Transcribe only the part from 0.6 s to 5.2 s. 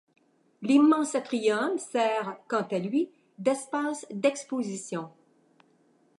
L'immense atrium sert, quant à lui, d'espace d'exposition.